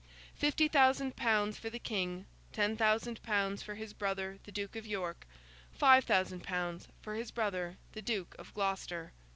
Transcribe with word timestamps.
Fifty 0.35 0.67
thousand 0.67 1.15
pounds 1.15 1.59
for 1.59 1.69
the 1.69 1.77
King, 1.77 2.25
ten 2.51 2.75
thousand 2.75 3.21
pounds 3.21 3.61
for 3.61 3.75
his 3.75 3.93
brother 3.93 4.39
the 4.45 4.51
Duke 4.51 4.75
of 4.75 4.87
York, 4.87 5.27
five 5.73 6.05
thousand 6.05 6.41
pounds 6.41 6.87
for 7.03 7.13
his 7.13 7.29
brother 7.29 7.77
the 7.91 8.01
Duke 8.01 8.35
of 8.39 8.51
Gloucester. 8.55 9.13